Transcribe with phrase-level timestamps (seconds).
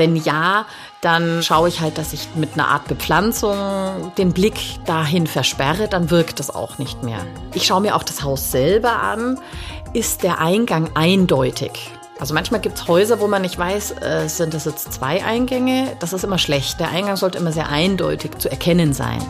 [0.00, 0.64] Wenn ja,
[1.02, 6.10] dann schaue ich halt, dass ich mit einer Art Bepflanzung den Blick dahin versperre, dann
[6.10, 7.18] wirkt das auch nicht mehr.
[7.52, 9.38] Ich schaue mir auch das Haus selber an.
[9.92, 11.90] Ist der Eingang eindeutig?
[12.18, 15.94] Also manchmal gibt es Häuser, wo man nicht weiß, äh, sind das jetzt zwei Eingänge.
[16.00, 16.80] Das ist immer schlecht.
[16.80, 19.20] Der Eingang sollte immer sehr eindeutig zu erkennen sein.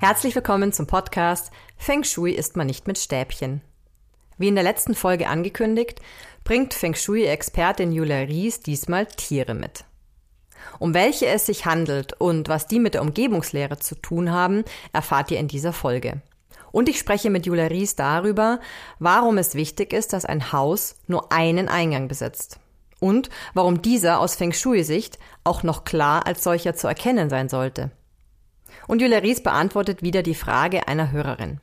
[0.00, 3.62] Herzlich willkommen zum Podcast Feng Shui ist man nicht mit Stäbchen.
[4.36, 6.00] Wie in der letzten Folge angekündigt,
[6.44, 9.86] bringt Feng Shui-Expertin Julia Ries diesmal Tiere mit.
[10.78, 14.62] Um welche es sich handelt und was die mit der Umgebungslehre zu tun haben,
[14.92, 16.22] erfahrt ihr in dieser Folge.
[16.70, 18.60] Und ich spreche mit Julia Ries darüber,
[19.00, 22.60] warum es wichtig ist, dass ein Haus nur einen Eingang besitzt.
[23.00, 27.90] Und warum dieser aus Feng Shui-Sicht auch noch klar als solcher zu erkennen sein sollte.
[28.88, 31.60] Und Julia Ries beantwortet wieder die Frage einer Hörerin.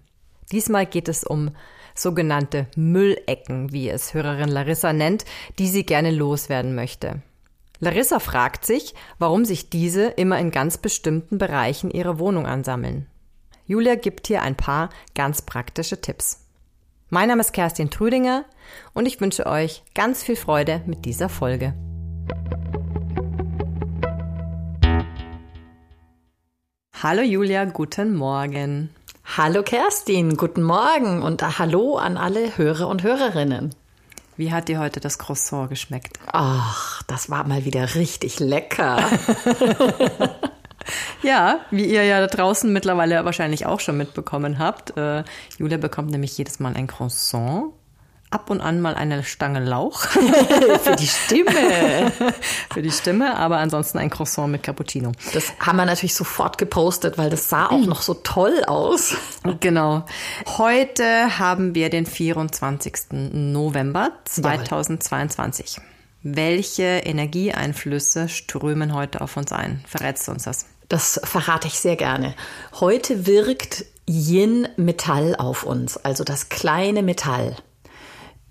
[0.51, 1.51] Diesmal geht es um
[1.95, 5.25] sogenannte Müllecken, wie es Hörerin Larissa nennt,
[5.57, 7.21] die sie gerne loswerden möchte.
[7.79, 13.07] Larissa fragt sich, warum sich diese immer in ganz bestimmten Bereichen ihrer Wohnung ansammeln.
[13.65, 16.45] Julia gibt hier ein paar ganz praktische Tipps.
[17.09, 18.45] Mein Name ist Kerstin Trüdinger
[18.93, 21.73] und ich wünsche euch ganz viel Freude mit dieser Folge.
[27.07, 28.89] Hallo Julia, guten Morgen.
[29.37, 33.75] Hallo Kerstin, guten Morgen und hallo an alle Hörer und Hörerinnen.
[34.37, 36.17] Wie hat dir heute das Croissant geschmeckt?
[36.25, 38.97] Ach, das war mal wieder richtig lecker.
[41.21, 44.97] ja, wie ihr ja da draußen mittlerweile wahrscheinlich auch schon mitbekommen habt.
[44.97, 45.23] Äh,
[45.59, 47.71] Julia bekommt nämlich jedes Mal ein Croissant
[48.29, 49.99] ab und an mal eine Stange Lauch.
[50.81, 52.11] Für die Stimme.
[52.73, 55.11] Für die Stimme, aber ansonsten ein Croissant mit Cappuccino.
[55.33, 59.15] Das haben wir natürlich sofort gepostet, weil das sah auch noch so toll aus.
[59.59, 60.05] Genau.
[60.57, 63.11] Heute haben wir den 24.
[63.11, 65.75] November 2022.
[65.75, 65.89] Jawohl.
[66.27, 69.83] Welche Energieeinflüsse strömen heute auf uns ein?
[69.87, 70.65] Verrätst du uns das?
[70.89, 72.33] Das verrate ich sehr gerne.
[72.79, 77.55] Heute wirkt Yin Metall auf uns, also das kleine Metall.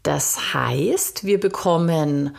[0.04, 2.36] Das heißt, wir bekommen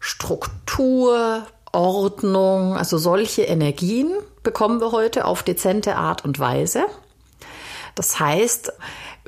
[0.00, 4.12] Struktur, Ordnung, also solche Energien
[4.42, 6.84] bekommen wir heute auf dezente Art und Weise.
[7.94, 8.72] Das heißt,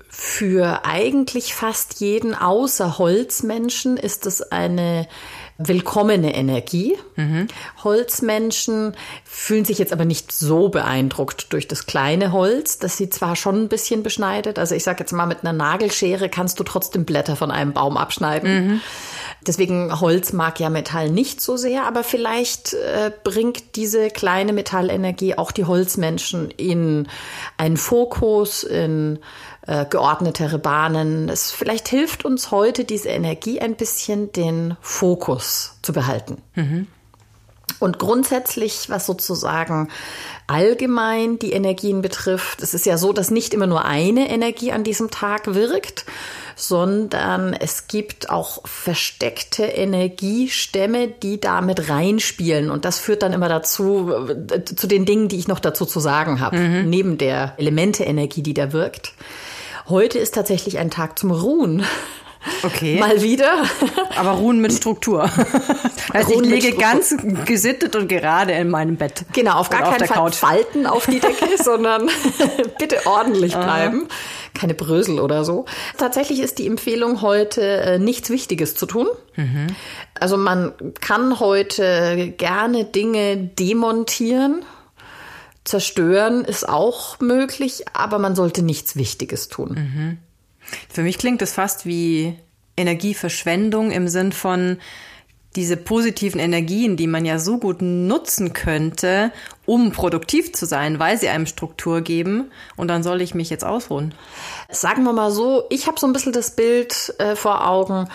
[0.08, 5.06] für eigentlich fast jeden außer Holzmenschen ist es eine
[5.58, 6.96] willkommene Energie.
[7.16, 7.48] Mhm.
[7.82, 13.34] Holzmenschen fühlen sich jetzt aber nicht so beeindruckt durch das kleine Holz, das sie zwar
[13.34, 14.58] schon ein bisschen beschneidet.
[14.58, 17.96] Also ich sage jetzt mal, mit einer Nagelschere kannst du trotzdem Blätter von einem Baum
[17.96, 18.66] abschneiden.
[18.66, 18.80] Mhm.
[19.46, 25.36] Deswegen Holz mag ja Metall nicht so sehr, aber vielleicht äh, bringt diese kleine Metallenergie
[25.36, 27.08] auch die Holzmenschen in
[27.56, 29.18] einen Fokus, in
[29.68, 31.28] äh, geordnetere Bahnen.
[31.28, 36.42] Es vielleicht hilft uns heute diese Energie ein bisschen den Fokus zu behalten.
[36.54, 36.86] Mhm.
[37.78, 39.88] Und grundsätzlich, was sozusagen
[40.46, 44.84] allgemein die Energien betrifft, es ist ja so, dass nicht immer nur eine Energie an
[44.84, 46.06] diesem Tag wirkt,
[46.56, 52.70] sondern es gibt auch versteckte Energiestämme, die damit reinspielen.
[52.70, 56.00] Und das führt dann immer dazu, äh, zu den Dingen, die ich noch dazu zu
[56.00, 56.88] sagen habe, mhm.
[56.88, 59.12] neben der Elemente-Energie, die da wirkt.
[59.88, 61.82] Heute ist tatsächlich ein Tag zum Ruhen.
[62.62, 62.98] Okay.
[63.00, 63.62] Mal wieder.
[64.16, 65.30] Aber ruhen mit Struktur.
[66.10, 69.26] Also ruhen ich liege ganz gesittet und gerade in meinem Bett.
[69.34, 70.36] Genau, auf gar keinen Fall Couch.
[70.36, 72.08] Falten auf die Decke, sondern
[72.78, 74.06] bitte ordentlich bleiben.
[74.08, 74.58] Aha.
[74.58, 75.66] Keine Brösel oder so.
[75.98, 79.06] Tatsächlich ist die Empfehlung heute äh, nichts Wichtiges zu tun.
[79.36, 79.66] Mhm.
[80.18, 80.72] Also man
[81.02, 84.64] kann heute gerne Dinge demontieren
[85.68, 89.74] Zerstören ist auch möglich, aber man sollte nichts Wichtiges tun.
[89.74, 90.18] Mhm.
[90.88, 92.38] Für mich klingt es fast wie
[92.76, 94.78] Energieverschwendung im Sinn von
[95.56, 99.32] diese positiven Energien, die man ja so gut nutzen könnte,
[99.66, 102.52] um produktiv zu sein, weil sie einem Struktur geben.
[102.76, 104.14] Und dann soll ich mich jetzt ausruhen.
[104.68, 108.08] Sagen wir mal so, ich habe so ein bisschen das Bild äh, vor Augen.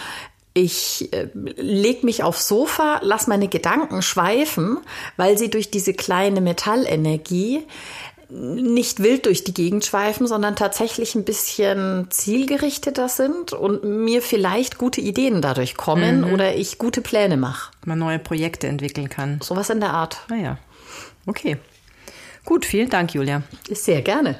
[0.53, 4.77] Ich äh, leg mich aufs Sofa, lass meine Gedanken schweifen,
[5.17, 7.65] weil sie durch diese kleine Metallenergie
[8.33, 14.77] nicht wild durch die Gegend schweifen, sondern tatsächlich ein bisschen zielgerichteter sind und mir vielleicht
[14.77, 16.33] gute Ideen dadurch kommen mhm.
[16.33, 17.71] oder ich gute Pläne mache.
[17.85, 19.39] Man neue Projekte entwickeln kann.
[19.41, 20.21] Sowas in der Art.
[20.29, 21.57] Naja, ah okay.
[22.45, 23.43] Gut, vielen Dank, Julia.
[23.69, 24.39] Sehr gerne.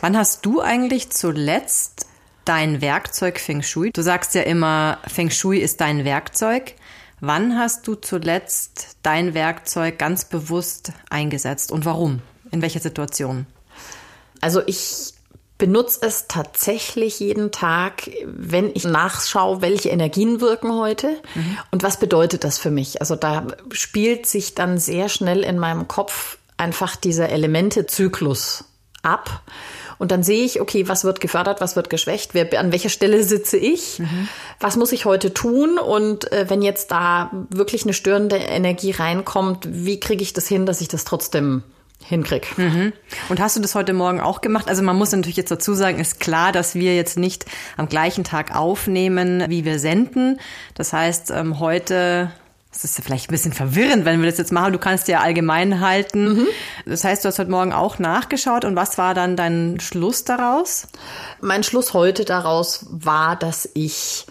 [0.00, 2.06] Wann hast du eigentlich zuletzt
[2.48, 3.90] dein Werkzeug Feng Shui?
[3.92, 6.74] Du sagst ja immer, Feng Shui ist dein Werkzeug.
[7.20, 12.22] Wann hast du zuletzt dein Werkzeug ganz bewusst eingesetzt und warum?
[12.50, 13.46] In welcher Situation?
[14.40, 15.14] Also ich
[15.58, 21.58] benutze es tatsächlich jeden Tag, wenn ich nachschaue, welche Energien wirken heute mhm.
[21.72, 23.00] und was bedeutet das für mich.
[23.00, 28.64] Also da spielt sich dann sehr schnell in meinem Kopf einfach dieser Elementezyklus
[29.02, 29.42] ab.
[29.98, 33.22] Und dann sehe ich, okay, was wird gefördert, was wird geschwächt, wer, an welcher Stelle
[33.24, 34.28] sitze ich, mhm.
[34.60, 39.68] was muss ich heute tun und äh, wenn jetzt da wirklich eine störende Energie reinkommt,
[39.70, 41.62] wie kriege ich das hin, dass ich das trotzdem
[42.04, 42.56] hinkrieg.
[42.56, 42.92] Mhm.
[43.28, 44.68] Und hast du das heute Morgen auch gemacht?
[44.68, 47.44] Also man muss natürlich jetzt dazu sagen, ist klar, dass wir jetzt nicht
[47.76, 50.38] am gleichen Tag aufnehmen, wie wir senden.
[50.74, 52.30] Das heißt, ähm, heute
[52.80, 54.72] das ist ja vielleicht ein bisschen verwirrend, wenn wir das jetzt machen.
[54.72, 56.34] Du kannst ja allgemein halten.
[56.34, 56.46] Mhm.
[56.86, 58.64] Das heißt, du hast heute Morgen auch nachgeschaut.
[58.64, 60.86] Und was war dann dein Schluss daraus?
[61.40, 64.26] Mein Schluss heute daraus war, dass ich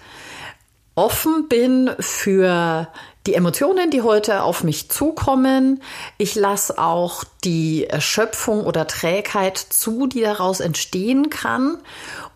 [0.96, 2.88] offen bin für
[3.26, 5.84] die Emotionen, die heute auf mich zukommen.
[6.18, 11.80] Ich lasse auch die Erschöpfung oder Trägheit zu, die daraus entstehen kann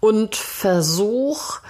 [0.02, 1.62] und versuche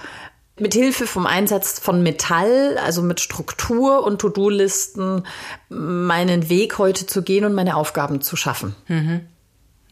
[0.58, 5.24] mit Hilfe vom Einsatz von Metall, also mit Struktur und To-Do-Listen,
[5.68, 8.74] meinen Weg heute zu gehen und meine Aufgaben zu schaffen.
[8.88, 9.22] Mhm.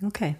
[0.06, 0.36] Okay.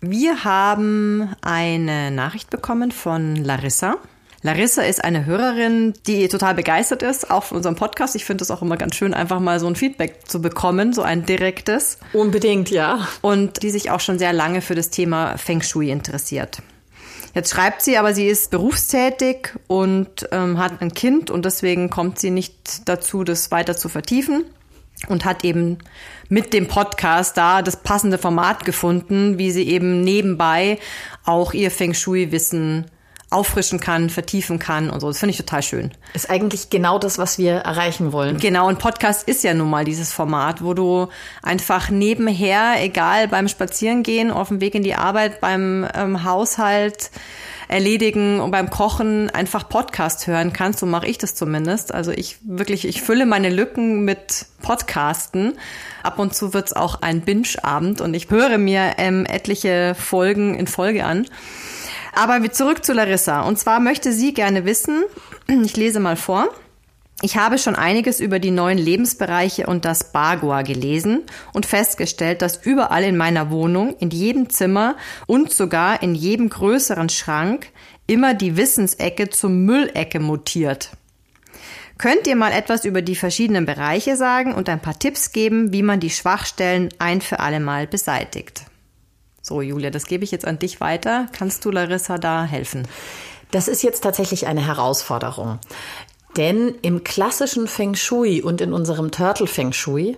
[0.00, 3.98] Wir haben eine Nachricht bekommen von Larissa.
[4.44, 8.16] Larissa ist eine Hörerin, die total begeistert ist, auch von unserem Podcast.
[8.16, 11.02] Ich finde es auch immer ganz schön, einfach mal so ein Feedback zu bekommen, so
[11.02, 11.98] ein direktes.
[12.12, 13.06] Unbedingt, ja.
[13.20, 16.58] Und die sich auch schon sehr lange für das Thema Feng Shui interessiert.
[17.34, 22.18] Jetzt schreibt sie, aber sie ist berufstätig und ähm, hat ein Kind und deswegen kommt
[22.18, 24.44] sie nicht dazu, das weiter zu vertiefen
[25.08, 25.78] und hat eben
[26.28, 30.78] mit dem Podcast da das passende Format gefunden, wie sie eben nebenbei
[31.24, 32.86] auch ihr Feng Shui-Wissen
[33.32, 35.08] auffrischen kann, vertiefen kann und so.
[35.08, 35.90] Das finde ich total schön.
[36.14, 38.38] Ist eigentlich genau das, was wir erreichen wollen.
[38.38, 41.08] Genau, und Podcast ist ja nun mal dieses Format, wo du
[41.42, 47.10] einfach nebenher, egal beim Spazierengehen, auf dem Weg in die Arbeit, beim ähm, Haushalt,
[47.72, 50.78] erledigen und beim Kochen einfach Podcast hören kannst.
[50.78, 51.94] So mache ich das zumindest.
[51.94, 55.54] Also ich wirklich, ich fülle meine Lücken mit Podcasten.
[56.02, 60.66] Ab und zu wird's auch ein Binge-Abend und ich höre mir ähm, etliche Folgen in
[60.66, 61.26] Folge an.
[62.12, 63.42] Aber zurück zu Larissa.
[63.42, 65.04] Und zwar möchte sie gerne wissen,
[65.64, 66.48] ich lese mal vor.
[67.24, 71.22] Ich habe schon einiges über die neuen Lebensbereiche und das Bagua gelesen
[71.52, 77.08] und festgestellt, dass überall in meiner Wohnung, in jedem Zimmer und sogar in jedem größeren
[77.08, 77.68] Schrank
[78.08, 80.90] immer die Wissensecke zur Müllecke mutiert.
[81.96, 85.84] Könnt ihr mal etwas über die verschiedenen Bereiche sagen und ein paar Tipps geben, wie
[85.84, 88.64] man die Schwachstellen ein für alle Mal beseitigt?
[89.42, 91.26] So, Julia, das gebe ich jetzt an dich weiter.
[91.32, 92.86] Kannst du Larissa da helfen?
[93.50, 95.58] Das ist jetzt tatsächlich eine Herausforderung.
[96.36, 100.16] Denn im klassischen Feng Shui und in unserem Turtle Feng Shui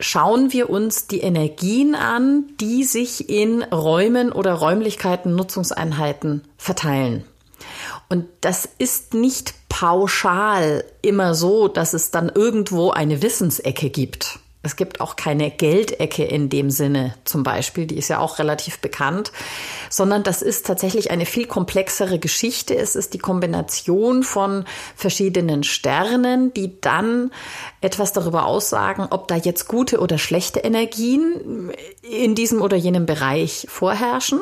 [0.00, 7.24] schauen wir uns die Energien an, die sich in Räumen oder Räumlichkeiten, Nutzungseinheiten verteilen.
[8.08, 14.38] Und das ist nicht pauschal immer so, dass es dann irgendwo eine Wissensecke gibt.
[14.66, 18.80] Es gibt auch keine Geldecke in dem Sinne zum Beispiel, die ist ja auch relativ
[18.80, 19.30] bekannt,
[19.90, 22.76] sondern das ist tatsächlich eine viel komplexere Geschichte.
[22.76, 24.64] Es ist die Kombination von
[24.96, 27.30] verschiedenen Sternen, die dann
[27.86, 33.66] etwas darüber aussagen, ob da jetzt gute oder schlechte Energien in diesem oder jenem Bereich
[33.70, 34.40] vorherrschen.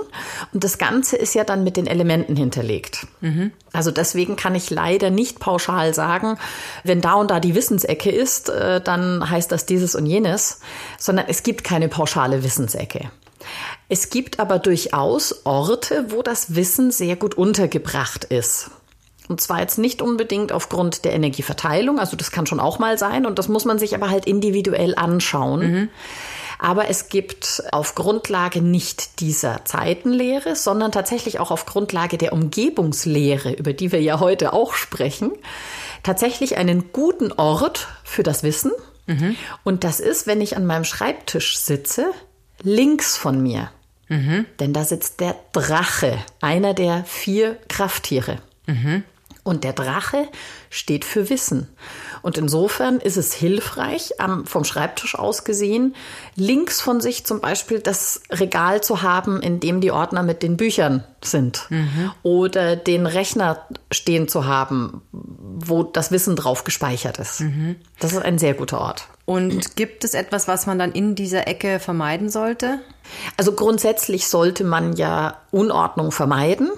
[0.54, 3.06] Und das Ganze ist ja dann mit den Elementen hinterlegt.
[3.20, 3.52] Mhm.
[3.72, 6.38] Also deswegen kann ich leider nicht pauschal sagen,
[6.84, 10.60] wenn da und da die Wissensecke ist, äh, dann heißt das dieses und jenes,
[10.98, 13.10] sondern es gibt keine pauschale Wissensecke.
[13.90, 18.70] Es gibt aber durchaus Orte, wo das Wissen sehr gut untergebracht ist.
[19.28, 23.24] Und zwar jetzt nicht unbedingt aufgrund der Energieverteilung, also das kann schon auch mal sein
[23.24, 25.60] und das muss man sich aber halt individuell anschauen.
[25.60, 25.88] Mhm.
[26.58, 33.52] Aber es gibt auf Grundlage nicht dieser Zeitenlehre, sondern tatsächlich auch auf Grundlage der Umgebungslehre,
[33.52, 35.32] über die wir ja heute auch sprechen,
[36.02, 38.72] tatsächlich einen guten Ort für das Wissen.
[39.06, 39.36] Mhm.
[39.64, 42.06] Und das ist, wenn ich an meinem Schreibtisch sitze,
[42.62, 43.70] links von mir.
[44.08, 44.46] Mhm.
[44.60, 48.38] Denn da sitzt der Drache, einer der vier Krafttiere.
[48.66, 49.02] Mhm.
[49.44, 50.26] Und der Drache
[50.70, 51.68] steht für Wissen.
[52.22, 54.14] Und insofern ist es hilfreich,
[54.46, 55.94] vom Schreibtisch aus gesehen,
[56.34, 60.56] links von sich zum Beispiel das Regal zu haben, in dem die Ordner mit den
[60.56, 61.66] Büchern sind.
[61.68, 62.10] Mhm.
[62.22, 67.40] Oder den Rechner stehen zu haben, wo das Wissen drauf gespeichert ist.
[67.40, 67.76] Mhm.
[68.00, 69.08] Das ist ein sehr guter Ort.
[69.26, 72.80] Und gibt es etwas, was man dann in dieser Ecke vermeiden sollte?
[73.36, 76.70] Also grundsätzlich sollte man ja Unordnung vermeiden.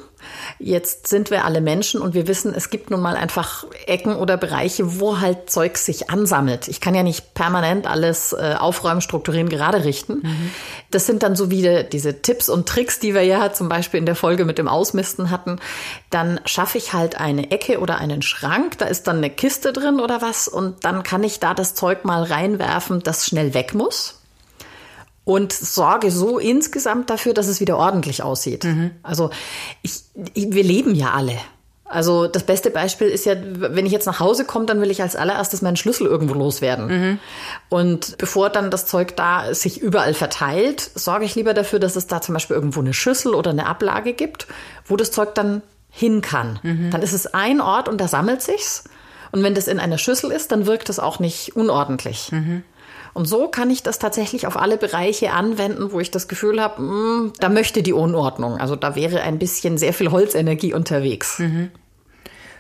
[0.59, 4.37] Jetzt sind wir alle Menschen und wir wissen, es gibt nun mal einfach Ecken oder
[4.37, 6.69] Bereiche, wo halt Zeug sich ansammelt.
[6.69, 10.21] Ich kann ja nicht permanent alles äh, aufräumen, strukturieren, gerade richten.
[10.23, 10.51] Mhm.
[10.91, 14.07] Das sind dann so wieder diese Tipps und Tricks, die wir ja zum Beispiel in
[14.07, 15.59] der Folge mit dem Ausmisten hatten.
[16.11, 20.01] Dann schaffe ich halt eine Ecke oder einen Schrank, da ist dann eine Kiste drin
[20.01, 24.16] oder was und dann kann ich da das Zeug mal reinwerfen, das schnell weg muss
[25.27, 28.63] und sorge so insgesamt dafür, dass es wieder ordentlich aussieht.
[28.63, 28.93] Mhm.
[29.03, 29.31] Also
[29.83, 30.05] ich,
[30.35, 31.37] ich, wir leben ja alle.
[31.85, 35.03] Also das beste Beispiel ist ja, wenn ich jetzt nach Hause komme, dann will ich
[35.03, 36.87] als allererstes meinen Schlüssel irgendwo loswerden.
[36.87, 37.19] Mhm.
[37.69, 42.07] Und bevor dann das Zeug da sich überall verteilt, sorge ich lieber dafür, dass es
[42.07, 44.47] da zum Beispiel irgendwo eine Schüssel oder eine Ablage gibt,
[44.85, 46.61] wo das Zeug dann hin kann.
[46.63, 46.91] Mhm.
[46.93, 48.85] Dann ist es ein Ort und da sammelt sich's.
[49.33, 52.31] Und wenn das in einer Schüssel ist, dann wirkt es auch nicht unordentlich.
[52.31, 52.63] Mhm.
[53.17, 56.77] Und so kann ich das tatsächlich auf alle Bereiche anwenden, wo ich das Gefühl habe,
[56.77, 58.59] hm, da möchte die Unordnung.
[58.59, 61.39] Also da wäre ein bisschen sehr viel Holzenergie unterwegs.
[61.39, 61.71] Mhm.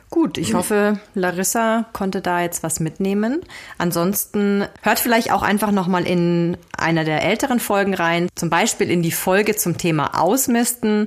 [0.08, 3.42] Gut, ich hoffe, Larissa konnte da jetzt was mitnehmen.
[3.76, 8.90] Ansonsten hört vielleicht auch einfach noch mal in einer der älteren Folgen rein, zum Beispiel
[8.90, 11.06] in die Folge zum Thema Ausmisten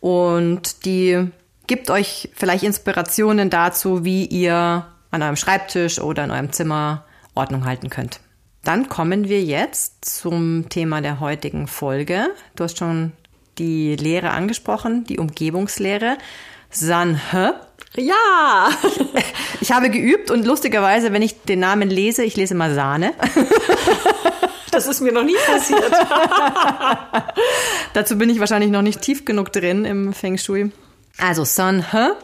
[0.00, 1.28] und die
[1.66, 7.04] gibt euch vielleicht Inspirationen dazu, wie ihr an eurem Schreibtisch oder in eurem Zimmer
[7.34, 8.20] Ordnung halten könnt.
[8.68, 12.26] Dann kommen wir jetzt zum Thema der heutigen Folge.
[12.54, 13.12] Du hast schon
[13.56, 16.18] die Lehre angesprochen, die Umgebungslehre.
[16.68, 17.54] Sanhe.
[17.96, 18.68] Ja!
[19.62, 23.14] Ich habe geübt und lustigerweise, wenn ich den Namen lese, ich lese mal Sahne.
[24.70, 25.90] Das ist mir noch nie passiert.
[27.94, 30.70] Dazu bin ich wahrscheinlich noch nicht tief genug drin im Feng Shui.
[31.16, 32.16] Also Sanhe,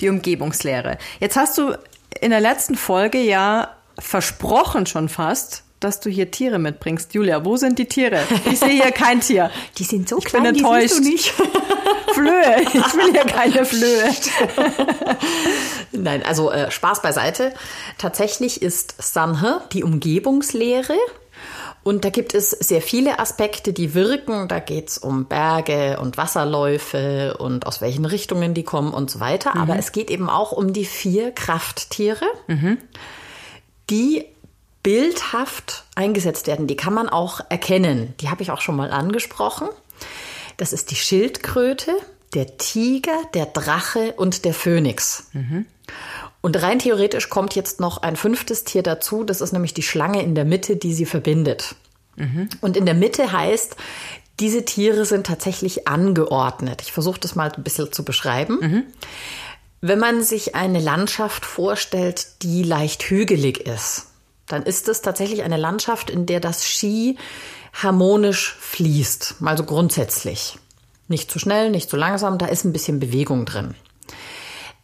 [0.00, 0.98] die Umgebungslehre.
[1.18, 1.74] Jetzt hast du
[2.20, 7.14] in der letzten Folge ja versprochen schon fast, dass du hier Tiere mitbringst.
[7.14, 8.20] Julia, wo sind die Tiere?
[8.50, 9.50] Ich sehe hier kein Tier.
[9.78, 10.98] Die sind so ich klein, bin enttäuscht.
[10.98, 11.52] die siehst du nicht.
[12.14, 12.62] Flöhe.
[12.62, 14.10] Ich will hier keine Flöhe.
[15.92, 17.54] Nein, also äh, Spaß beiseite.
[17.98, 20.96] Tatsächlich ist Sanhe die Umgebungslehre.
[21.82, 24.48] Und da gibt es sehr viele Aspekte, die wirken.
[24.48, 29.20] Da geht es um Berge und Wasserläufe und aus welchen Richtungen die kommen und so
[29.20, 29.54] weiter.
[29.54, 29.60] Mhm.
[29.62, 32.76] Aber es geht eben auch um die vier Krafttiere, mhm.
[33.88, 34.26] die
[34.82, 36.66] bildhaft eingesetzt werden.
[36.66, 38.14] Die kann man auch erkennen.
[38.20, 39.68] Die habe ich auch schon mal angesprochen.
[40.56, 41.92] Das ist die Schildkröte,
[42.34, 45.28] der Tiger, der Drache und der Phönix.
[45.32, 45.66] Mhm.
[46.40, 49.24] Und rein theoretisch kommt jetzt noch ein fünftes Tier dazu.
[49.24, 51.74] Das ist nämlich die Schlange in der Mitte, die sie verbindet.
[52.16, 52.48] Mhm.
[52.60, 53.76] Und in der Mitte heißt,
[54.38, 56.80] diese Tiere sind tatsächlich angeordnet.
[56.82, 58.58] Ich versuche das mal ein bisschen zu beschreiben.
[58.60, 58.82] Mhm.
[59.82, 64.09] Wenn man sich eine Landschaft vorstellt, die leicht hügelig ist,
[64.52, 67.16] dann ist es tatsächlich eine Landschaft, in der das Ski
[67.72, 70.58] harmonisch fließt, also grundsätzlich.
[71.08, 73.74] Nicht zu schnell, nicht zu langsam, da ist ein bisschen Bewegung drin.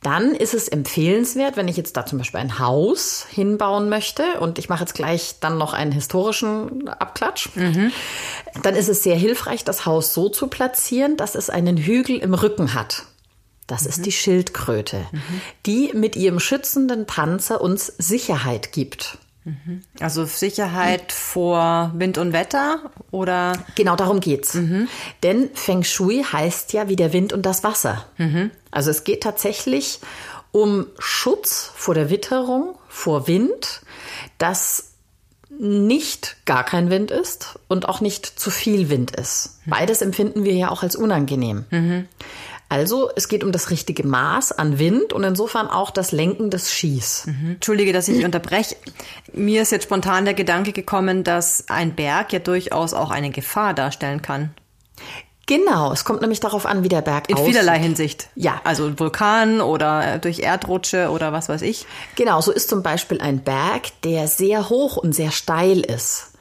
[0.03, 4.59] Dann ist es empfehlenswert, wenn ich jetzt da zum Beispiel ein Haus hinbauen möchte und
[4.59, 7.91] ich mache jetzt gleich dann noch einen historischen Abklatsch, mhm.
[8.63, 12.35] dann ist es sehr hilfreich, das Haus so zu platzieren, dass es einen Hügel im
[12.35, 13.05] Rücken hat.
[13.67, 13.89] Das mhm.
[13.89, 15.41] ist die Schildkröte, mhm.
[15.65, 19.19] die mit ihrem schützenden Panzer uns Sicherheit gibt.
[20.00, 23.53] Also Sicherheit vor Wind und Wetter oder?
[23.76, 24.55] Genau darum geht's.
[24.55, 24.88] Mhm.
[25.23, 28.07] Denn Feng Shui heißt ja wie der Wind und das Wasser.
[28.19, 28.50] Mhm.
[28.71, 30.00] Also es geht tatsächlich
[30.53, 33.83] um Schutz vor der Witterung, vor Wind,
[34.38, 34.93] dass
[35.59, 39.61] nicht gar kein Wind ist und auch nicht zu viel Wind ist.
[39.67, 41.65] Beides empfinden wir ja auch als unangenehm.
[41.71, 42.09] Mhm.
[42.69, 46.71] Also es geht um das richtige Maß an Wind und insofern auch das Lenken des
[46.71, 47.25] Skis.
[47.27, 47.53] Mhm.
[47.53, 48.77] Entschuldige, dass ich unterbreche.
[49.33, 53.73] Mir ist jetzt spontan der Gedanke gekommen, dass ein Berg ja durchaus auch eine Gefahr
[53.73, 54.51] darstellen kann.
[55.47, 57.51] Genau, es kommt nämlich darauf an, wie der Berg In aussieht.
[57.51, 58.29] vielerlei Hinsicht.
[58.35, 58.61] Ja.
[58.65, 61.87] Also Vulkan oder durch Erdrutsche oder was weiß ich.
[62.17, 66.33] Genau, so ist zum Beispiel ein Berg, der sehr hoch und sehr steil ist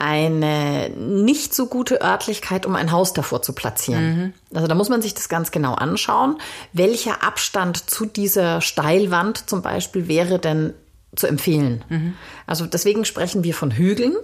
[0.00, 4.16] eine nicht so gute Örtlichkeit, um ein Haus davor zu platzieren.
[4.16, 4.32] Mhm.
[4.54, 6.38] Also da muss man sich das ganz genau anschauen.
[6.72, 10.72] Welcher Abstand zu dieser Steilwand zum Beispiel wäre denn
[11.14, 11.84] zu empfehlen?
[11.88, 12.14] Mhm.
[12.46, 14.16] Also deswegen sprechen wir von Hügeln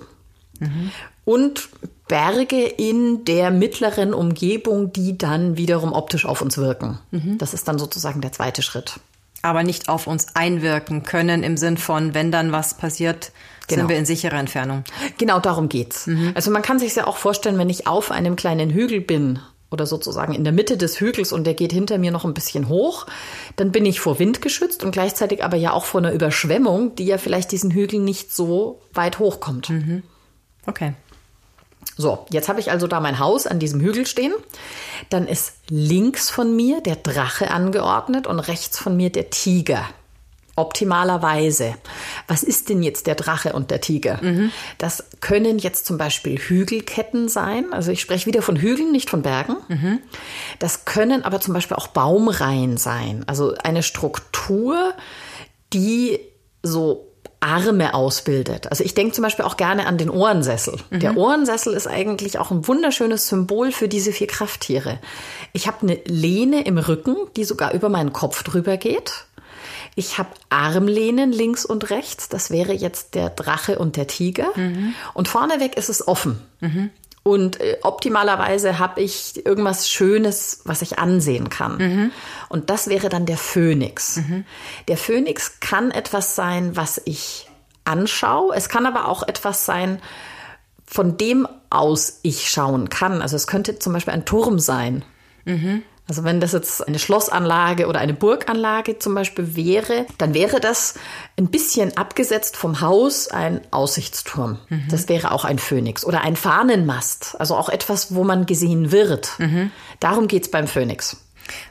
[0.60, 0.90] mhm.
[1.24, 1.68] und
[2.08, 6.98] Berge in der mittleren Umgebung, die dann wiederum optisch auf uns wirken.
[7.10, 7.36] Mhm.
[7.38, 9.00] Das ist dann sozusagen der zweite Schritt.
[9.42, 13.32] Aber nicht auf uns einwirken können im Sinn von, wenn dann was passiert,
[13.68, 13.80] Genau.
[13.82, 14.84] Sind wir in sicherer Entfernung?
[15.18, 16.06] Genau darum geht's.
[16.06, 16.32] Mhm.
[16.34, 19.40] Also man kann sich ja auch vorstellen, wenn ich auf einem kleinen Hügel bin
[19.70, 22.68] oder sozusagen in der Mitte des Hügels und der geht hinter mir noch ein bisschen
[22.68, 23.06] hoch,
[23.56, 27.06] dann bin ich vor Wind geschützt und gleichzeitig aber ja auch vor einer Überschwemmung, die
[27.06, 29.70] ja vielleicht diesen Hügel nicht so weit hochkommt.
[29.70, 30.04] Mhm.
[30.66, 30.94] Okay.
[31.96, 34.34] So, jetzt habe ich also da mein Haus an diesem Hügel stehen.
[35.08, 39.88] Dann ist links von mir der Drache angeordnet und rechts von mir der Tiger.
[40.58, 41.74] Optimalerweise.
[42.28, 44.18] Was ist denn jetzt der Drache und der Tiger?
[44.22, 44.50] Mhm.
[44.78, 47.72] Das können jetzt zum Beispiel Hügelketten sein.
[47.72, 49.56] Also ich spreche wieder von Hügeln, nicht von Bergen.
[49.68, 50.00] Mhm.
[50.58, 53.24] Das können aber zum Beispiel auch Baumreihen sein.
[53.26, 54.94] Also eine Struktur,
[55.74, 56.20] die
[56.62, 58.70] so Arme ausbildet.
[58.70, 60.78] Also ich denke zum Beispiel auch gerne an den Ohrensessel.
[60.90, 61.00] Mhm.
[61.00, 64.98] Der Ohrensessel ist eigentlich auch ein wunderschönes Symbol für diese vier Krafttiere.
[65.52, 69.26] Ich habe eine Lehne im Rücken, die sogar über meinen Kopf drüber geht.
[69.94, 72.28] Ich habe Armlehnen links und rechts.
[72.28, 74.48] Das wäre jetzt der Drache und der Tiger.
[74.54, 74.94] Mhm.
[75.14, 76.38] Und vorneweg ist es offen.
[76.60, 76.90] Mhm.
[77.26, 81.76] Und äh, optimalerweise habe ich irgendwas Schönes, was ich ansehen kann.
[81.78, 82.12] Mhm.
[82.48, 84.18] Und das wäre dann der Phönix.
[84.18, 84.44] Mhm.
[84.86, 87.50] Der Phönix kann etwas sein, was ich
[87.82, 88.54] anschaue.
[88.54, 90.00] Es kann aber auch etwas sein,
[90.84, 93.20] von dem aus ich schauen kann.
[93.20, 95.04] Also es könnte zum Beispiel ein Turm sein.
[95.46, 95.82] Mhm.
[96.08, 100.94] Also wenn das jetzt eine Schlossanlage oder eine Burganlage zum Beispiel wäre, dann wäre das
[101.36, 104.58] ein bisschen abgesetzt vom Haus ein Aussichtsturm.
[104.68, 104.84] Mhm.
[104.88, 107.34] Das wäre auch ein Phönix oder ein Fahnenmast.
[107.40, 109.30] Also auch etwas, wo man gesehen wird.
[109.38, 109.72] Mhm.
[109.98, 111.16] Darum geht's beim Phönix.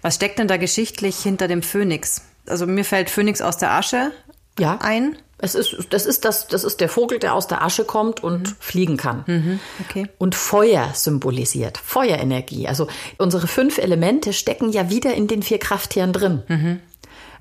[0.01, 2.21] Was steckt denn da geschichtlich hinter dem Phönix?
[2.47, 4.11] Also mir fällt Phönix aus der Asche
[4.59, 4.79] ja.
[4.81, 5.17] ein.
[5.37, 8.49] Es ist, das, ist das, das ist der Vogel, der aus der Asche kommt und
[8.49, 8.55] mhm.
[8.59, 9.23] fliegen kann.
[9.27, 9.59] Mhm.
[9.85, 10.07] Okay.
[10.17, 12.67] Und Feuer symbolisiert, Feuerenergie.
[12.67, 16.43] Also unsere fünf Elemente stecken ja wieder in den vier Krafttieren drin.
[16.47, 16.79] Mhm.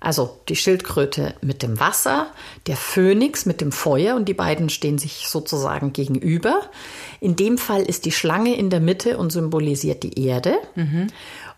[0.00, 2.26] Also die Schildkröte mit dem Wasser,
[2.66, 6.62] der Phönix mit dem Feuer und die beiden stehen sich sozusagen gegenüber.
[7.21, 10.56] In dem Fall ist die Schlange in der Mitte und symbolisiert die Erde.
[10.75, 11.06] Mhm.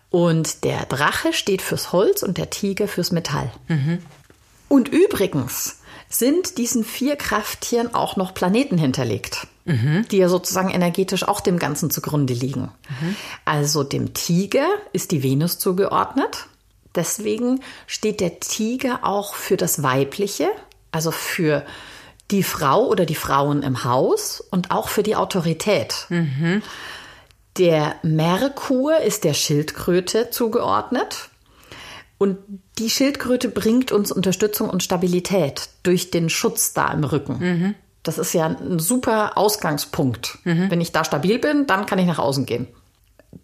[0.09, 3.51] Und der Drache steht fürs Holz und der Tiger fürs Metall.
[4.67, 5.77] Und übrigens,
[6.09, 10.05] sind diesen vier Krafttieren auch noch Planeten hinterlegt, mhm.
[10.09, 12.71] die ja sozusagen energetisch auch dem Ganzen zugrunde liegen.
[13.01, 13.15] Mhm.
[13.45, 16.47] Also dem Tiger ist die Venus zugeordnet.
[16.95, 20.49] Deswegen steht der Tiger auch für das Weibliche,
[20.91, 21.65] also für
[22.31, 26.07] die Frau oder die Frauen im Haus und auch für die Autorität.
[26.09, 26.61] Mhm.
[27.57, 31.29] Der Merkur ist der Schildkröte zugeordnet.
[32.17, 32.37] Und
[32.79, 37.37] die Schildkröte bringt uns Unterstützung und Stabilität durch den Schutz da im Rücken.
[37.39, 37.75] Mhm.
[38.03, 40.39] Das ist ja ein super Ausgangspunkt.
[40.43, 40.71] Mhm.
[40.71, 42.67] Wenn ich da stabil bin, dann kann ich nach außen gehen.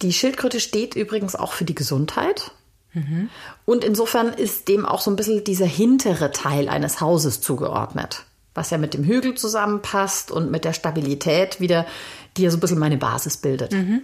[0.02, 2.52] Die Schildkröte steht übrigens auch für die Gesundheit.
[2.94, 3.30] Mhm.
[3.66, 8.24] Und insofern ist dem auch so ein bisschen dieser hintere Teil eines Hauses zugeordnet,
[8.56, 11.86] was ja mit dem Hügel zusammenpasst und mit der Stabilität wieder,
[12.38, 13.74] die ja so ein bisschen meine Basis bildet.
[13.74, 14.04] Mhm.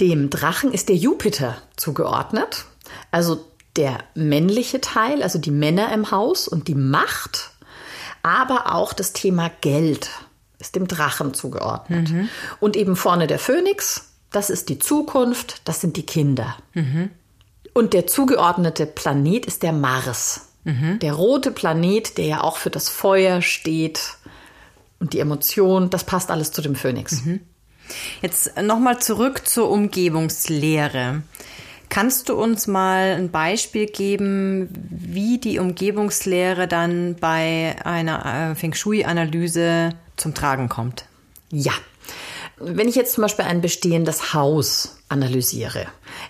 [0.00, 2.64] Dem Drachen ist der Jupiter zugeordnet.
[3.10, 3.44] Also
[3.78, 7.52] der männliche Teil, also die Männer im Haus und die Macht,
[8.22, 10.10] aber auch das Thema Geld
[10.58, 12.10] ist dem Drachen zugeordnet.
[12.10, 12.28] Mhm.
[12.60, 16.56] Und eben vorne der Phönix, das ist die Zukunft, das sind die Kinder.
[16.74, 17.10] Mhm.
[17.72, 20.48] Und der zugeordnete Planet ist der Mars.
[20.64, 20.98] Mhm.
[20.98, 24.00] Der rote Planet, der ja auch für das Feuer steht
[24.98, 27.24] und die Emotion, das passt alles zu dem Phönix.
[27.24, 27.40] Mhm.
[28.20, 31.22] Jetzt nochmal zurück zur Umgebungslehre.
[31.88, 38.74] Kannst du uns mal ein Beispiel geben, wie die Umgebungslehre dann bei einer äh, Feng
[38.74, 41.06] Shui-Analyse zum Tragen kommt?
[41.50, 41.72] Ja.
[42.60, 45.86] Wenn ich jetzt zum Beispiel ein bestehendes Haus analysiere,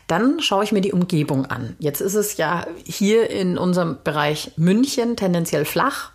[0.07, 1.75] dann schaue ich mir die Umgebung an.
[1.79, 6.13] Jetzt ist es ja hier in unserem Bereich München tendenziell flach.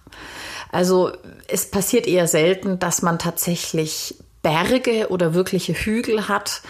[0.71, 1.11] Also
[1.47, 6.61] es passiert eher selten, dass man tatsächlich Berge oder wirkliche Hügel hat,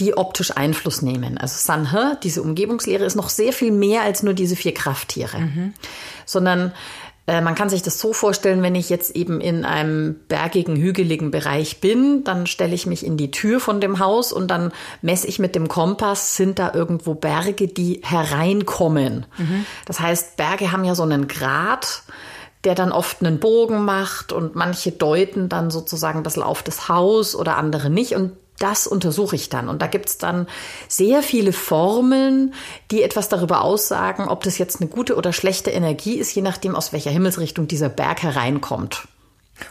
[0.00, 1.38] die optisch Einfluss nehmen.
[1.38, 5.74] Also Sanhe, diese Umgebungslehre, ist noch sehr viel mehr als nur diese vier Krafttiere, mhm.
[6.24, 6.72] sondern
[7.26, 11.30] äh, man kann sich das so vorstellen, wenn ich jetzt eben in einem bergigen, hügeligen
[11.30, 15.28] Bereich bin, dann stelle ich mich in die Tür von dem Haus und dann messe
[15.28, 19.26] ich mit dem Kompass, sind da irgendwo Berge, die hereinkommen.
[19.36, 19.66] Mhm.
[19.84, 22.02] Das heißt, Berge haben ja so einen Grad,
[22.64, 27.34] der dann oft einen Bogen macht und manche deuten dann sozusagen das Lauf des Haus
[27.36, 28.14] oder andere nicht.
[28.14, 29.68] Und das untersuche ich dann.
[29.68, 30.46] Und da gibt es dann
[30.86, 32.54] sehr viele Formeln,
[32.90, 36.76] die etwas darüber aussagen, ob das jetzt eine gute oder schlechte Energie ist, je nachdem,
[36.76, 39.08] aus welcher Himmelsrichtung dieser Berg hereinkommt.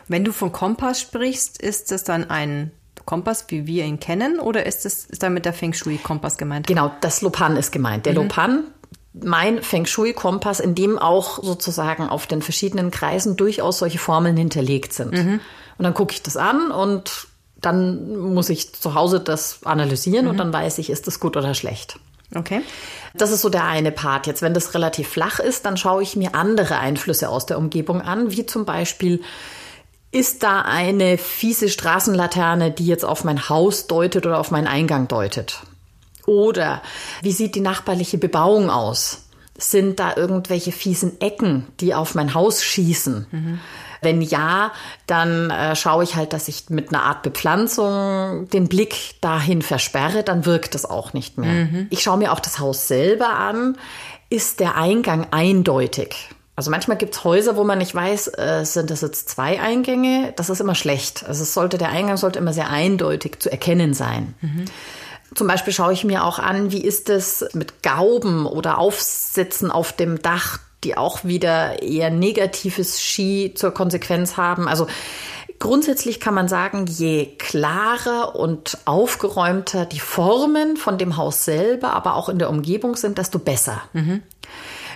[0.08, 2.72] Wenn du von Kompass sprichst, ist das dann ein
[3.06, 6.68] Kompass, wie wir ihn kennen, oder ist das ist damit der Feng Shui Kompass gemeint?
[6.68, 8.06] Genau, das Lopan ist gemeint.
[8.06, 8.20] Der mhm.
[8.20, 8.64] Lopan,
[9.14, 14.38] mein Feng Shui Kompass, in dem auch sozusagen auf den verschiedenen Kreisen durchaus solche Formeln
[14.38, 15.14] hinterlegt sind.
[15.14, 15.40] Mhm.
[15.78, 17.29] Und dann gucke ich das an und
[17.62, 20.32] dann muss ich zu Hause das analysieren mhm.
[20.32, 22.00] und dann weiß ich, ist das gut oder schlecht.
[22.36, 22.62] Okay.
[23.16, 24.28] Das ist so der eine Part.
[24.28, 28.02] Jetzt, wenn das relativ flach ist, dann schaue ich mir andere Einflüsse aus der Umgebung
[28.02, 29.22] an, wie zum Beispiel
[30.12, 35.08] ist da eine fiese Straßenlaterne, die jetzt auf mein Haus deutet oder auf meinen Eingang
[35.08, 35.62] deutet?
[36.26, 36.82] Oder
[37.22, 39.26] wie sieht die nachbarliche Bebauung aus?
[39.58, 43.28] Sind da irgendwelche fiesen Ecken, die auf mein Haus schießen?
[43.32, 43.60] Mhm.
[44.02, 44.72] Wenn ja,
[45.08, 50.24] dann äh, schaue ich halt, dass ich mit einer Art Bepflanzung den Blick dahin versperre,
[50.24, 51.66] dann wirkt es auch nicht mehr.
[51.66, 51.88] Mhm.
[51.90, 53.78] Ich schaue mir auch das Haus selber an.
[54.30, 56.16] Ist der Eingang eindeutig?
[56.56, 60.34] Also manchmal gibt es Häuser, wo man nicht weiß, äh, sind das jetzt zwei Eingänge?
[60.36, 61.24] Das ist immer schlecht.
[61.26, 64.34] Also es sollte, der Eingang sollte immer sehr eindeutig zu erkennen sein.
[64.42, 64.66] Mhm.
[65.36, 69.94] Zum Beispiel schaue ich mir auch an, wie ist es mit Gauben oder Aufsätzen auf
[69.94, 74.68] dem Dach, die auch wieder eher negatives Ski zur Konsequenz haben.
[74.68, 74.88] Also
[75.60, 82.16] grundsätzlich kann man sagen, je klarer und aufgeräumter die Formen von dem Haus selber, aber
[82.16, 83.82] auch in der Umgebung sind, desto besser.
[83.94, 84.24] Mhm.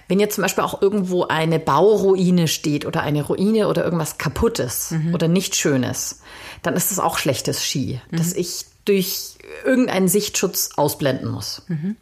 [0.08, 4.92] Wenn jetzt zum Beispiel auch irgendwo eine Bauruine steht oder eine Ruine oder irgendwas kaputtes
[4.92, 5.14] mhm.
[5.14, 6.22] oder nicht schönes,
[6.62, 8.18] dann ist das auch schlechtes Ski, mhm.
[8.18, 11.64] dass ich durch irgendeinen Sichtschutz ausblenden muss.
[11.68, 11.96] Mhm.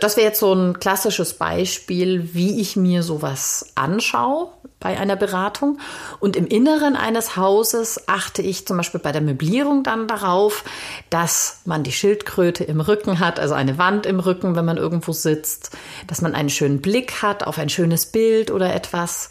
[0.00, 4.48] Das wäre jetzt so ein klassisches Beispiel, wie ich mir sowas anschaue
[4.80, 5.80] bei einer Beratung.
[6.20, 10.64] Und im Inneren eines Hauses achte ich zum Beispiel bei der Möblierung dann darauf,
[11.10, 15.12] dass man die Schildkröte im Rücken hat, also eine Wand im Rücken, wenn man irgendwo
[15.12, 19.30] sitzt, dass man einen schönen Blick hat auf ein schönes Bild oder etwas.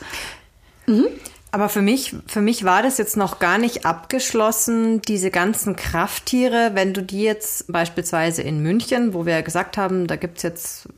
[0.86, 1.08] Mhm.
[1.51, 6.71] Aber für mich, für mich war das jetzt noch gar nicht abgeschlossen, diese ganzen Krafttiere,
[6.73, 10.89] wenn du die jetzt beispielsweise in München, wo wir ja gesagt haben, da gibt's jetzt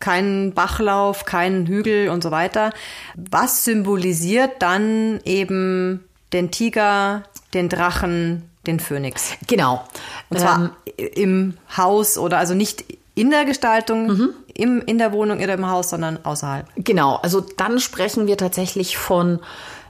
[0.00, 2.72] keinen Bachlauf, keinen Hügel und so weiter.
[3.14, 9.32] Was symbolisiert dann eben den Tiger, den Drachen, den Phönix?
[9.46, 9.86] Genau.
[10.30, 12.84] Und zwar ähm, im Haus oder also nicht
[13.14, 14.34] in der Gestaltung, mhm.
[14.56, 16.66] Im, in der Wohnung oder im Haus, sondern außerhalb.
[16.76, 19.40] Genau, also dann sprechen wir tatsächlich von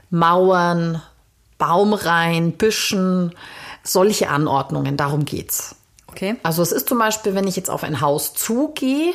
[0.09, 1.01] Mauern,
[1.57, 3.33] Baumreihen, Büschen,
[3.83, 5.75] solche Anordnungen, darum geht's.
[6.07, 6.35] Okay.
[6.43, 9.13] Also es ist zum Beispiel, wenn ich jetzt auf ein Haus zugehe,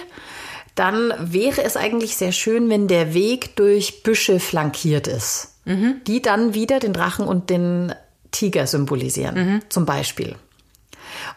[0.75, 6.01] dann wäre es eigentlich sehr schön, wenn der Weg durch Büsche flankiert ist, mhm.
[6.07, 7.95] die dann wieder den Drachen und den
[8.31, 9.63] Tiger symbolisieren, mhm.
[9.69, 10.37] zum Beispiel.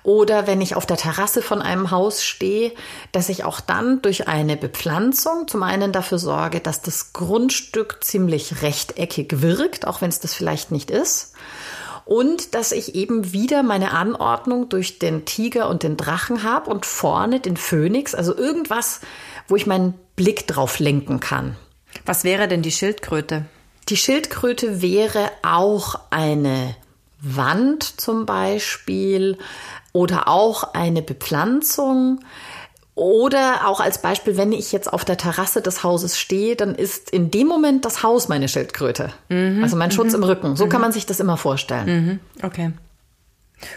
[0.04, 2.74] Oder wenn ich auf der Terrasse von einem Haus stehe,
[3.12, 8.62] dass ich auch dann durch eine Bepflanzung zum einen dafür sorge, dass das Grundstück ziemlich
[8.62, 11.34] rechteckig wirkt, auch wenn es das vielleicht nicht ist.
[12.06, 16.86] Und dass ich eben wieder meine Anordnung durch den Tiger und den Drachen habe und
[16.86, 19.02] vorne den Phönix, also irgendwas,
[19.48, 21.56] wo ich meinen Blick drauf lenken kann.
[22.06, 23.46] Was wäre denn die Schildkröte?
[23.90, 26.76] Die Schildkröte wäre auch eine
[27.22, 29.38] Wand zum Beispiel,
[29.96, 32.20] oder auch eine Bepflanzung.
[32.96, 37.10] Oder auch als Beispiel, wenn ich jetzt auf der Terrasse des Hauses stehe, dann ist
[37.10, 39.12] in dem Moment das Haus meine Schildkröte.
[39.30, 39.64] Mhm.
[39.64, 40.16] Also mein Schutz mhm.
[40.16, 40.56] im Rücken.
[40.58, 40.70] So mhm.
[40.70, 41.86] kann man sich das immer vorstellen.
[41.88, 42.20] Mhm.
[42.46, 42.74] Okay.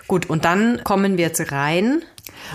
[0.08, 2.02] Gut, und dann kommen wir jetzt rein.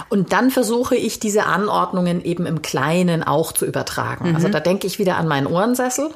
[0.09, 4.35] Und dann versuche ich diese Anordnungen eben im Kleinen auch zu übertragen.
[4.35, 4.51] Also mhm.
[4.51, 6.09] da denke ich wieder an meinen Ohrensessel.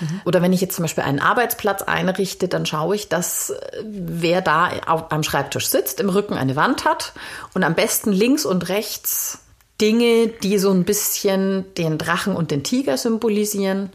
[0.00, 0.20] Mhm.
[0.24, 4.40] Oder wenn ich jetzt zum Beispiel einen Arbeitsplatz einrichte, dann schaue ich, dass äh, wer
[4.40, 7.12] da am Schreibtisch sitzt, im Rücken eine Wand hat
[7.54, 9.40] und am besten links und rechts
[9.80, 13.90] Dinge, die so ein bisschen den Drachen und den Tiger symbolisieren.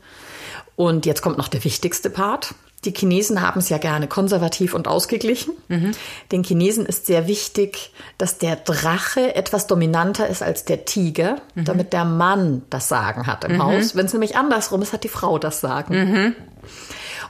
[0.75, 2.55] Und jetzt kommt noch der wichtigste Part.
[2.85, 5.53] Die Chinesen haben es ja gerne konservativ und ausgeglichen.
[5.67, 5.91] Mhm.
[6.31, 11.65] Den Chinesen ist sehr wichtig, dass der Drache etwas dominanter ist als der Tiger, mhm.
[11.65, 13.63] damit der Mann das Sagen hat im mhm.
[13.63, 13.95] Haus.
[13.95, 16.35] Wenn es nämlich andersrum ist, hat die Frau das Sagen.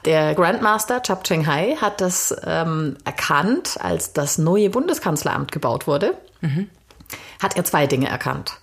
[0.03, 6.15] Der Grandmaster Chap Cheng Hai hat das ähm, erkannt, als das neue Bundeskanzleramt gebaut wurde.
[7.41, 8.59] Hat er zwei Dinge erkannt.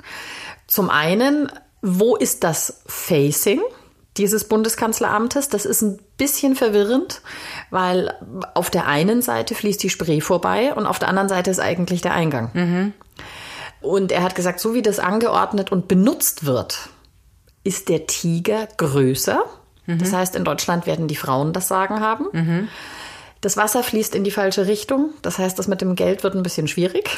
[0.68, 1.50] Zum einen,
[1.80, 3.60] wo ist das Facing?
[4.16, 5.48] Dieses Bundeskanzleramtes.
[5.48, 7.22] Das ist ein bisschen verwirrend,
[7.70, 8.14] weil
[8.54, 12.02] auf der einen Seite fließt die Spree vorbei und auf der anderen Seite ist eigentlich
[12.02, 12.50] der Eingang.
[12.52, 12.92] Mhm.
[13.80, 16.90] Und er hat gesagt, so wie das angeordnet und benutzt wird,
[17.64, 19.44] ist der Tiger größer.
[19.86, 19.98] Mhm.
[19.98, 22.26] Das heißt, in Deutschland werden die Frauen das Sagen haben.
[22.32, 22.68] Mhm.
[23.40, 25.10] Das Wasser fließt in die falsche Richtung.
[25.22, 27.10] Das heißt, das mit dem Geld wird ein bisschen schwierig.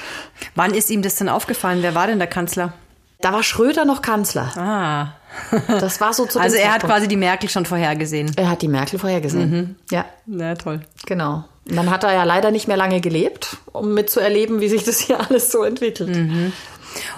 [0.54, 1.82] Wann ist ihm das denn aufgefallen?
[1.82, 2.72] Wer war denn der Kanzler?
[3.20, 4.52] Da war Schröder noch Kanzler.
[4.56, 5.12] Ah.
[5.80, 8.32] Das war so zu Also er hat quasi die Merkel schon vorhergesehen.
[8.36, 9.50] Er hat die Merkel vorhergesehen.
[9.50, 9.76] Mhm.
[9.90, 10.04] Ja.
[10.26, 10.80] Na toll.
[11.06, 11.44] Genau.
[11.68, 15.00] Und dann hat er ja leider nicht mehr lange gelebt, um mitzuerleben, wie sich das
[15.00, 16.14] hier alles so entwickelt.
[16.14, 16.52] Mhm.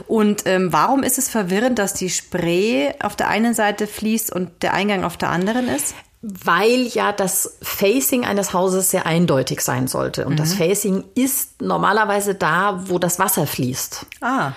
[0.07, 4.63] Und ähm, warum ist es verwirrend, dass die Spree auf der einen Seite fließt und
[4.63, 5.95] der Eingang auf der anderen ist?
[6.23, 10.25] Weil ja das Facing eines Hauses sehr eindeutig sein sollte.
[10.25, 10.37] Und mhm.
[10.37, 14.07] das Facing ist normalerweise da, wo das Wasser fließt.
[14.23, 14.53] Ah.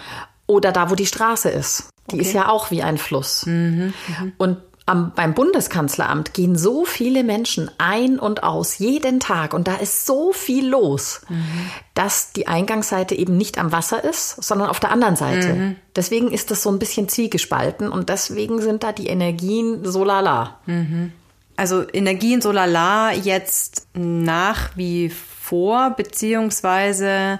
[0.49, 1.89] Oder da, wo die Straße ist.
[2.09, 2.25] Die okay.
[2.25, 3.45] ist ja auch wie ein Fluss.
[3.45, 4.31] Mhm, mh.
[4.39, 4.57] Und
[4.87, 9.53] am, beim Bundeskanzleramt gehen so viele Menschen ein und aus, jeden Tag.
[9.53, 11.69] Und da ist so viel los, mhm.
[11.93, 15.53] dass die Eingangsseite eben nicht am Wasser ist, sondern auf der anderen Seite.
[15.53, 15.75] Mhm.
[15.95, 20.57] Deswegen ist das so ein bisschen zwiegespalten und deswegen sind da die Energien so lala.
[20.65, 21.11] Mhm.
[21.57, 27.39] Also Energien so lala jetzt nach wie vor, beziehungsweise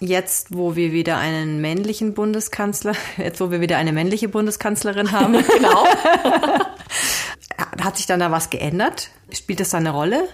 [0.00, 5.32] jetzt, wo wir wieder einen männlichen Bundeskanzler, jetzt wo wir wieder eine männliche Bundeskanzlerin haben.
[5.56, 5.86] genau.
[7.80, 9.10] Hat sich dann da was geändert?
[9.32, 10.28] Spielt das da eine Rolle?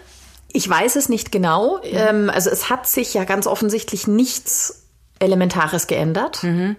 [0.52, 1.81] Ich weiß es nicht genau.
[1.85, 2.31] Mhm.
[2.31, 4.87] Also es hat sich ja ganz offensichtlich nichts
[5.18, 6.42] Elementares geändert.
[6.44, 6.76] Mhm.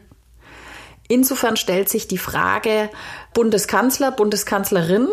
[1.07, 2.89] Insofern stellt sich die Frage
[3.33, 5.07] Bundeskanzler, Bundeskanzlerin,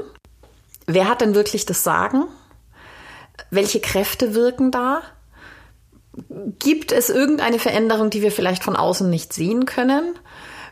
[0.86, 2.24] wer hat denn wirklich das Sagen?
[3.50, 5.02] Welche Kräfte wirken da?
[6.58, 10.18] Gibt es irgendeine Veränderung, die wir vielleicht von außen nicht sehen können?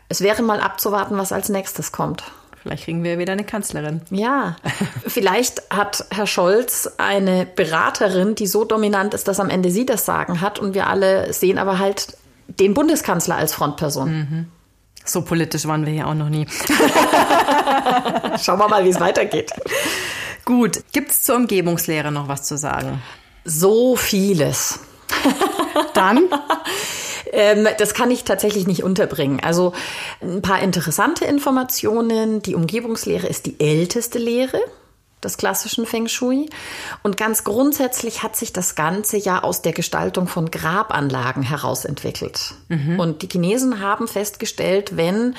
[0.09, 2.23] Es wäre mal abzuwarten, was als nächstes kommt.
[2.61, 4.01] Vielleicht kriegen wir wieder eine Kanzlerin.
[4.09, 4.55] Ja,
[5.07, 10.05] vielleicht hat Herr Scholz eine Beraterin, die so dominant ist, dass am Ende sie das
[10.05, 14.11] Sagen hat und wir alle sehen aber halt den Bundeskanzler als Frontperson.
[14.11, 14.47] Mhm.
[15.03, 16.47] So politisch waren wir hier auch noch nie.
[18.41, 19.51] Schauen wir mal, wie es weitergeht.
[20.45, 23.01] Gut, gibt es zur Umgebungslehre noch was zu sagen?
[23.43, 24.79] So vieles.
[25.93, 26.29] Dann?
[27.31, 29.39] ähm, das kann ich tatsächlich nicht unterbringen.
[29.41, 29.73] Also
[30.21, 32.41] ein paar interessante Informationen.
[32.41, 34.59] Die Umgebungslehre ist die älteste Lehre
[35.23, 36.49] des klassischen Feng Shui.
[37.01, 42.53] Und ganz grundsätzlich hat sich das Ganze ja aus der Gestaltung von Grabanlagen herausentwickelt.
[42.69, 42.99] Mhm.
[42.99, 45.35] Und die Chinesen haben festgestellt, wenn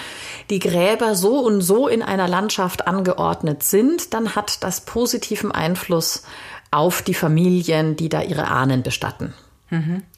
[0.51, 6.23] die Gräber so und so in einer Landschaft angeordnet sind, dann hat das positiven Einfluss
[6.71, 9.35] auf die Familien, die da ihre Ahnen bestatten.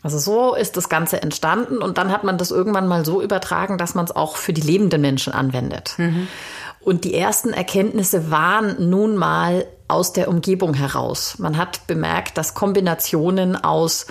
[0.03, 3.79] Also so ist das Ganze entstanden und dann hat man das irgendwann mal so übertragen,
[3.79, 5.95] dass man es auch für die lebenden Menschen anwendet.
[5.99, 6.29] Mhm.
[6.81, 11.38] Und die ersten Erkenntnisse waren nun mal aus der Umgebung heraus.
[11.38, 14.07] Man hat bemerkt, dass Kombinationen aus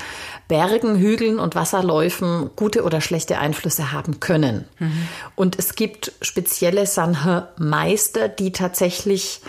[0.47, 4.65] Bergen, Hügeln und Wasserläufen gute oder schlechte Einflüsse haben können.
[4.79, 5.07] Mhm.
[5.35, 9.41] Und es gibt spezielle Sanhe-Meister, die tatsächlich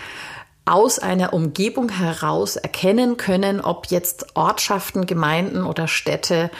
[0.67, 6.51] aus einer Umgebung heraus erkennen können, ob jetzt Ortschaften, Gemeinden oder Städte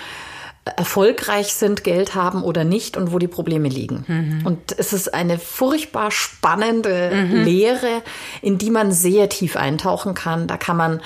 [0.76, 4.04] erfolgreich sind, Geld haben oder nicht und wo die Probleme liegen.
[4.08, 4.46] Mhm.
[4.46, 7.44] Und es ist eine furchtbar spannende mhm.
[7.44, 8.02] Lehre,
[8.42, 10.48] in die man sehr tief eintauchen kann.
[10.48, 11.02] Da kann man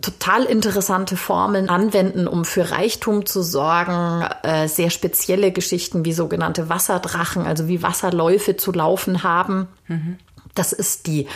[0.00, 6.68] total interessante Formeln anwenden, um für Reichtum zu sorgen, äh, sehr spezielle Geschichten wie sogenannte
[6.68, 9.68] Wasserdrachen, also wie Wasserläufe zu laufen haben.
[9.88, 10.18] Mhm.
[10.60, 11.26] Das ist die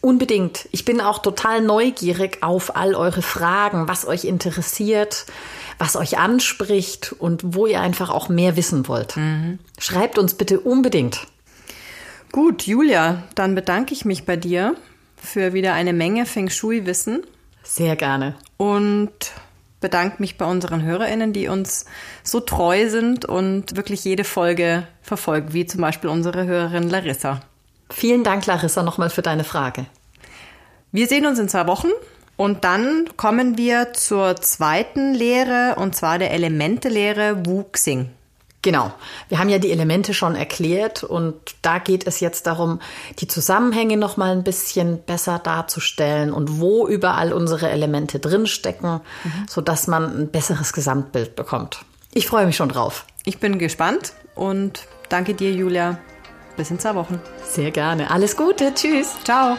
[0.00, 0.68] Unbedingt.
[0.72, 5.26] Ich bin auch total neugierig auf all eure Fragen, was euch interessiert,
[5.78, 9.16] was euch anspricht und wo ihr einfach auch mehr wissen wollt.
[9.16, 9.58] Mhm.
[9.78, 11.26] Schreibt uns bitte unbedingt.
[12.30, 14.74] Gut, Julia, dann bedanke ich mich bei dir
[15.16, 17.22] für wieder eine Menge Feng Shui-Wissen.
[17.62, 18.34] Sehr gerne.
[18.56, 19.32] Und
[19.80, 21.84] bedanke mich bei unseren HörerInnen, die uns
[22.22, 27.40] so treu sind und wirklich jede Folge verfolgen, wie zum Beispiel unsere Hörerin Larissa.
[27.92, 29.86] Vielen Dank, Larissa, nochmal für deine Frage.
[30.90, 31.88] Wir sehen uns in zwei Wochen
[32.36, 38.10] Und dann kommen wir zur zweiten Lehre, und zwar der Elemente-Lehre Wuxing.
[38.62, 38.92] Genau.
[39.28, 42.80] Wir haben ja die Elemente schon erklärt und da geht es jetzt darum,
[43.18, 49.46] die Zusammenhänge noch mal ein bisschen besser darzustellen und wo überall unsere Elemente drinstecken, mhm.
[49.48, 51.84] so dass man ein besseres Gesamtbild bekommt.
[52.14, 53.04] Ich freue mich schon drauf.
[53.24, 55.98] Ich bin gespannt und danke dir, Julia.
[56.56, 57.20] Bis in zwei Wochen.
[57.44, 58.10] Sehr gerne.
[58.10, 58.72] Alles Gute.
[58.74, 59.16] Tschüss.
[59.24, 59.56] Ciao.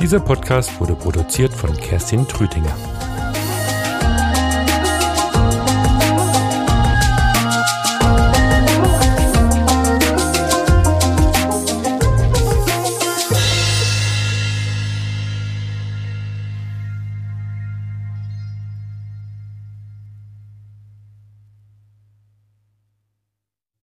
[0.00, 2.97] Dieser Podcast wurde produziert von Kerstin Trütinger.